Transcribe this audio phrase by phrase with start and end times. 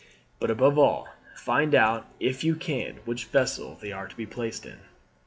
[0.39, 4.65] But above all, find out, if you can, which vessel they are to be placed
[4.65, 4.79] in.